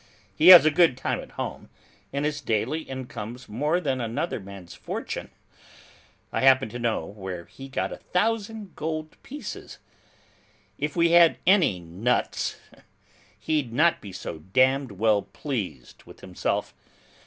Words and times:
He 0.35 0.47
has 0.47 0.65
a 0.65 0.71
good 0.71 0.97
time 0.97 1.19
at 1.19 1.33
home, 1.33 1.69
and 2.11 2.25
his 2.25 2.41
daily 2.41 2.81
income's 2.81 3.47
more 3.47 3.79
than 3.79 4.01
another 4.01 4.39
man's 4.39 4.73
fortune. 4.73 5.29
I 6.33 6.41
happen 6.41 6.69
to 6.69 6.79
know 6.79 7.05
where 7.05 7.45
he 7.45 7.67
got 7.69 7.91
a 7.93 7.97
thousand 7.97 8.75
gold 8.75 9.15
pieces. 9.21 9.77
If 10.79 10.95
we 10.95 11.11
had 11.11 11.37
any 11.45 11.79
nuts, 11.79 12.59
he'd 13.39 13.71
not 13.71 14.01
be 14.01 14.11
so 14.11 14.39
damned 14.39 14.93
well 14.93 15.21
pleased 15.21 16.01
with 16.05 16.21
himself! 16.21 16.73